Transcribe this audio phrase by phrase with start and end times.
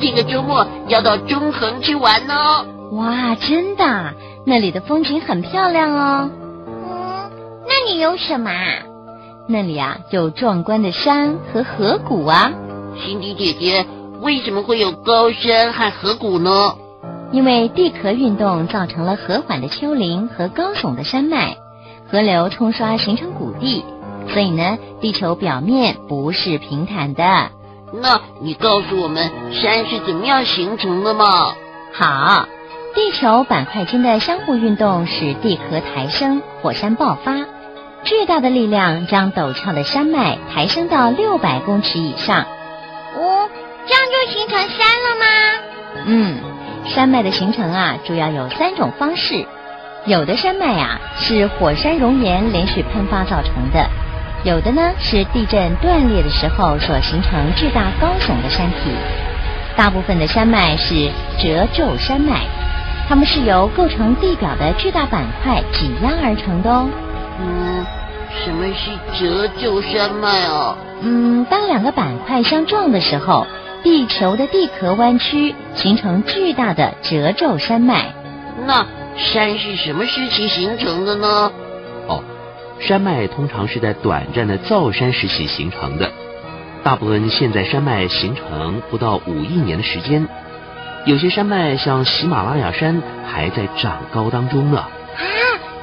[0.00, 2.66] 这个周末要到中横去玩哦。
[2.92, 4.12] 哇，真的？
[4.44, 6.30] 那里的风景很漂亮哦。
[6.66, 7.30] 嗯，
[7.66, 8.50] 那里有什么？
[9.48, 12.52] 那里啊，有壮观的山和河谷啊。
[13.02, 13.86] 辛迪姐姐，
[14.20, 16.74] 为什么会有高山和河谷呢？
[17.32, 21.56] 因为地壳运动造成了和缓的丘陵和高耸的山脉，
[22.10, 23.84] 河流冲刷形成谷地，
[24.28, 27.50] 所以呢，地球表面不是平坦的。
[28.02, 31.54] 那你告诉我们，山是怎么样形成的吗？
[31.92, 32.48] 好，
[32.94, 37.36] 地球板块间的相互运动使地壳抬升，火山爆发，
[38.02, 42.40] 巨大的力量将陡峭的山脉抬升到六百公尺以上。
[43.16, 43.48] 哦，
[43.86, 45.26] 这样就形成山了吗？
[46.06, 46.38] 嗯。
[46.86, 49.46] 山脉的形成啊，主要有三种方式。
[50.04, 53.88] 有的山脉啊是火山熔岩连续喷发造成的，
[54.44, 58.90] 有的呢是地震断裂的时候所形成巨大高耸的山体。
[59.76, 62.42] 大部分的山脉是褶皱山脉，
[63.08, 66.88] 它们是由构成地表的巨大板块挤压而成的哦。
[67.40, 67.84] 嗯，
[68.44, 70.76] 什么是褶皱山脉啊？
[71.00, 73.46] 嗯，当两个板块相撞的时候。
[73.82, 78.14] 地球的地壳弯曲，形成巨大的褶皱山脉。
[78.66, 81.52] 那山是什么时期形成的呢？
[82.84, 86.12] 哦，山脉通常是在短暂的造山时期形成的。
[86.82, 90.26] 大部分现在山脉形成不到五亿年的时间。
[91.06, 94.78] 有些山脉像喜马拉雅山还在长高当中呢。
[94.78, 94.90] 啊，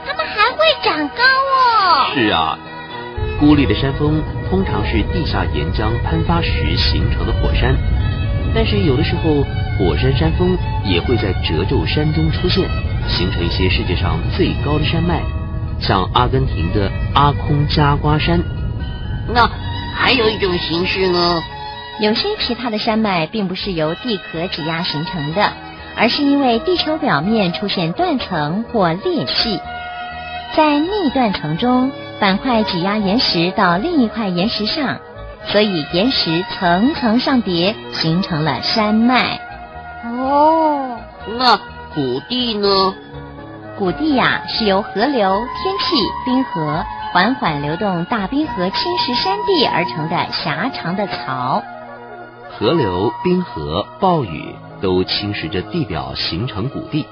[0.05, 2.11] 它们还会长高哦。
[2.13, 2.57] 是啊。
[3.39, 7.75] 孤立的山峰通常是地下岩浆喷发时形成的火山，
[8.53, 9.43] 但是有的时候
[9.79, 12.69] 火山山峰也会在褶皱山中出现，
[13.07, 15.21] 形成一些世界上最高的山脉，
[15.81, 18.41] 像阿根廷的阿空加瓜山。
[19.33, 19.49] 那
[19.95, 21.41] 还有一种形式呢？
[21.99, 25.51] 有些其他的山脉并不是由地壳挤压形成的，
[25.95, 29.59] 而是因为地球表面出现断层或裂隙，
[30.55, 31.91] 在逆断层中。
[32.19, 34.99] 板块挤压岩石到另一块岩石上，
[35.47, 39.39] 所以岩石层层上叠，形成了山脉。
[40.05, 40.99] 哦，
[41.39, 41.57] 那
[41.95, 42.67] 谷地呢？
[43.81, 51.63] 谷地呀，是由河流、天气、冰河缓缓流动大冰河侵蚀山地而成的狭长的槽。
[52.51, 57.07] 河流、冰河、暴雨都侵蚀着地表，形成谷地。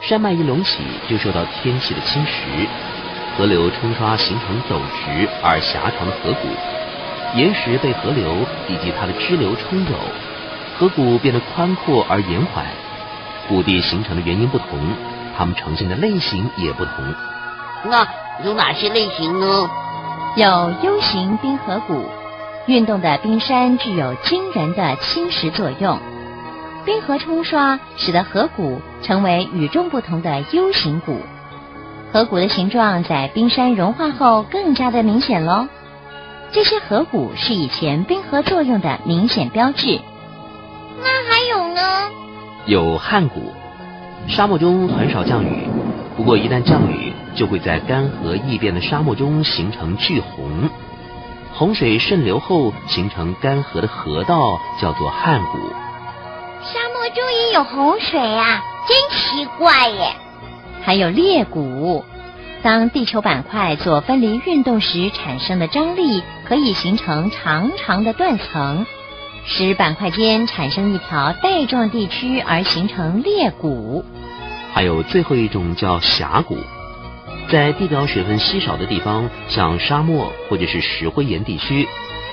[0.00, 2.66] 山脉一隆起，就受到天气的侵蚀。
[3.36, 6.48] 河流冲刷形成陡直而狭长的河谷，
[7.36, 8.34] 岩石被河流
[8.66, 9.92] 以及它的支流冲走，
[10.78, 12.64] 河谷变得宽阔而延缓。
[13.46, 14.80] 谷地形成的原因不同，
[15.36, 17.14] 它们呈现的类型也不同。
[17.84, 18.06] 那
[18.44, 19.68] 有哪些类型呢？
[20.36, 22.04] 有 U 型冰河谷，
[22.66, 25.98] 运动的冰山具有惊人的侵蚀作用。
[26.84, 31.20] 冰河冲刷使得河谷成为与众不同的 U 型谷。
[32.12, 35.68] 河谷的形状在冰山融化后更加的明显喽。
[36.50, 40.00] 这些河谷是以前冰河作用的明显标志。
[41.00, 41.80] 那还有呢？
[42.66, 43.52] 有汉谷，
[44.28, 45.68] 沙漠中很少降雨，
[46.16, 50.70] 不过一旦降雨，就会在干涸易变的沙漠中形成巨洪。
[51.52, 55.58] 洪水渗流后形成干涸的河道，叫做旱谷。
[56.62, 60.14] 沙漠中也有洪水啊，真奇怪耶！
[60.82, 62.04] 还有裂谷，
[62.62, 68.86] 当地球板块做分离运动时产生的张力，可以形成长长的断层，
[69.44, 74.04] 使板块间产生一条带状地区，而形成裂谷。
[74.72, 76.56] 还有最后一种叫峡谷，
[77.48, 81.88] 在地表水分稀少的地方，像沙漠或者是石灰岩地区，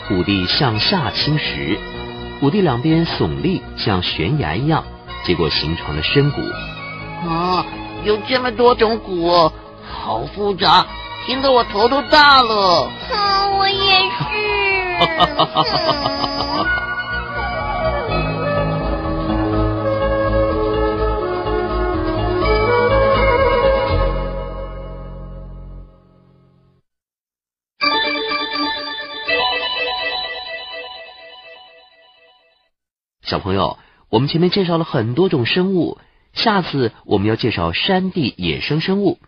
[0.08, 1.78] 谷地向下侵蚀，
[2.40, 4.84] 谷地两边耸立，像悬崖一样，
[5.24, 6.42] 结果形成了深谷。
[7.28, 7.66] 啊。
[8.06, 9.52] 有这么多种谷，
[9.86, 10.88] 好复杂，
[11.26, 12.90] 听得我头都大了。
[13.12, 13.76] 啊，我也
[14.10, 14.24] 是。
[33.30, 33.78] 小朋友，
[34.10, 36.00] 我们前面介绍了很多种生物。
[36.34, 39.20] 下次我们要介绍山地野生生物，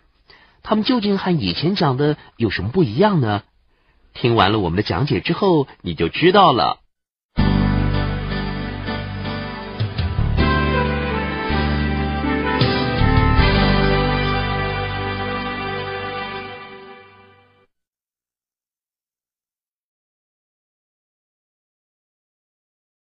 [0.64, 3.44] 它们究竟和以前讲的有什么不一样呢？
[4.12, 6.80] 听完了我们的讲解之后，你就知道了。